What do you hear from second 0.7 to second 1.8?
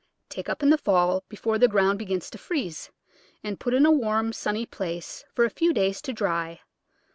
the fall before the